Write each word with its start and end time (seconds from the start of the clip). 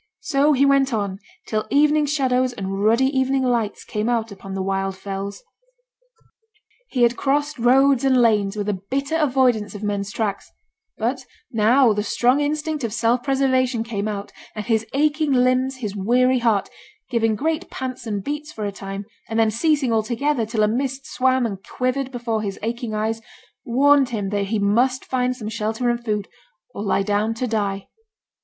So 0.21 0.53
he 0.53 0.65
went 0.65 0.93
on 0.95 1.19
till 1.45 1.67
evening 1.69 2.07
shadows 2.07 2.53
and 2.53 2.83
ruddy 2.83 3.05
evening 3.15 3.43
lights 3.43 3.83
came 3.83 4.09
out 4.09 4.31
upon 4.31 4.55
the 4.55 4.63
wild 4.63 4.97
fells. 4.97 5.43
He 6.89 7.03
had 7.03 7.15
crossed 7.15 7.59
roads 7.59 8.03
and 8.03 8.19
lanes, 8.19 8.55
with 8.55 8.67
a 8.67 8.81
bitter 8.89 9.15
avoidance 9.15 9.75
of 9.75 9.83
men's 9.83 10.11
tracks; 10.11 10.51
but 10.97 11.23
now 11.51 11.93
the 11.93 12.01
strong 12.01 12.39
instinct 12.39 12.83
of 12.83 12.91
self 12.95 13.21
preservation 13.21 13.83
came 13.83 14.07
out, 14.07 14.31
and 14.55 14.65
his 14.65 14.87
aching 14.95 15.33
limbs, 15.33 15.75
his 15.85 15.95
weary 15.95 16.39
heart, 16.39 16.67
giving 17.11 17.35
great 17.35 17.69
pants 17.69 18.07
and 18.07 18.23
beats 18.23 18.51
for 18.51 18.65
a 18.65 18.71
time, 18.71 19.05
and 19.29 19.39
then 19.39 19.51
ceasing 19.51 19.93
altogether 19.93 20.47
till 20.47 20.63
a 20.63 20.67
mist 20.67 21.05
swam 21.05 21.45
and 21.45 21.59
quivered 21.63 22.09
before 22.11 22.41
his 22.41 22.57
aching 22.63 22.95
eyes, 22.95 23.21
warned 23.65 24.09
him 24.09 24.29
that 24.29 24.45
he 24.45 24.57
must 24.57 25.05
find 25.05 25.35
some 25.35 25.47
shelter 25.47 25.91
and 25.91 26.03
food, 26.03 26.27
or 26.73 26.81
lie 26.81 27.03
down 27.03 27.35
to 27.35 27.45
die. 27.45 27.87